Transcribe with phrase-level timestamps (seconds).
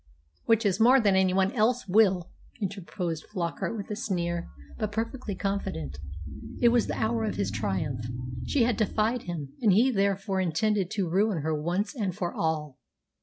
[0.45, 5.99] "Which is more than anyone else will," interposed Flockart with a sneer, but perfectly confident.
[6.59, 8.03] It was the hour of his triumph.
[8.47, 12.79] She had defied him, and he therefore intended to ruin her once and for all.